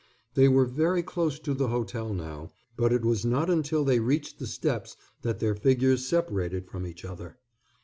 They 0.33 0.47
were 0.47 0.65
very 0.65 1.03
close 1.03 1.37
to 1.37 1.53
the 1.53 1.67
hotel 1.67 2.11
now, 2.11 2.49
but 2.75 2.91
it 2.91 3.05
was 3.05 3.23
not 3.23 3.51
until 3.51 3.83
they 3.85 3.99
reached 3.99 4.39
the 4.39 4.47
steps 4.47 4.97
that 5.21 5.37
their 5.37 5.53
figures 5.53 6.07
separated 6.07 6.65
from 6.67 6.87
each 6.87 7.05
other. 7.05 7.37